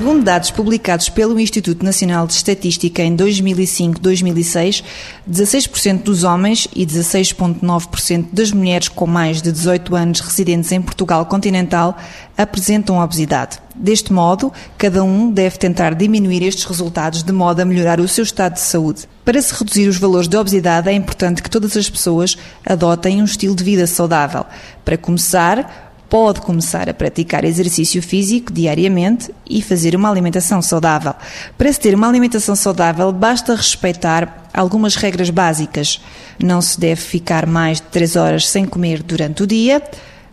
[0.00, 4.82] Segundo dados publicados pelo Instituto Nacional de Estatística em 2005-2006,
[5.30, 11.26] 16% dos homens e 16,9% das mulheres com mais de 18 anos residentes em Portugal
[11.26, 11.98] continental
[12.34, 13.58] apresentam obesidade.
[13.76, 18.24] Deste modo, cada um deve tentar diminuir estes resultados de modo a melhorar o seu
[18.24, 19.06] estado de saúde.
[19.22, 23.26] Para se reduzir os valores de obesidade, é importante que todas as pessoas adotem um
[23.26, 24.46] estilo de vida saudável.
[24.82, 31.14] Para começar, pode começar a praticar exercício físico diariamente e fazer uma alimentação saudável.
[31.56, 36.00] Para se ter uma alimentação saudável, basta respeitar algumas regras básicas.
[36.42, 39.80] Não se deve ficar mais de 3 horas sem comer durante o dia,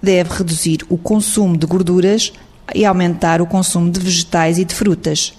[0.00, 2.32] deve reduzir o consumo de gorduras
[2.72, 5.34] e aumentar o consumo de vegetais e de frutas.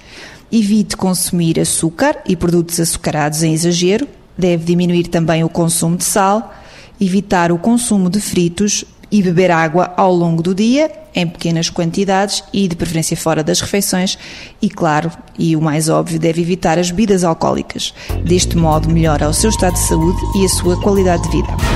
[0.52, 4.06] Evite consumir açúcar e produtos açucarados em exagero,
[4.38, 6.54] deve diminuir também o consumo de sal,
[7.00, 8.86] evitar o consumo de fritos,
[9.16, 13.62] e beber água ao longo do dia, em pequenas quantidades e de preferência fora das
[13.62, 14.18] refeições.
[14.62, 17.94] E, claro, e o mais óbvio, deve evitar as bebidas alcoólicas.
[18.26, 21.75] Deste modo, melhora o seu estado de saúde e a sua qualidade de vida.